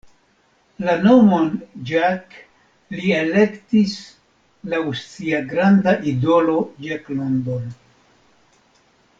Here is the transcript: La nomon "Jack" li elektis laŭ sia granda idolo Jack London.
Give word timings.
La 0.85 0.93
nomon 1.01 1.49
"Jack" 1.89 2.33
li 2.95 3.13
elektis 3.19 3.93
laŭ 4.73 4.81
sia 5.05 5.45
granda 5.55 5.97
idolo 6.15 6.59
Jack 6.89 7.17
London. 7.21 7.71